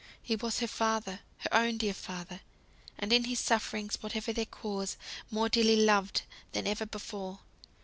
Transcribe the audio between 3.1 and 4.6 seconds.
in his sufferings, whatever their